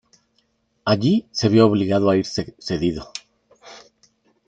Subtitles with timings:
[0.83, 3.13] Allí se vio obligado a irse cedido.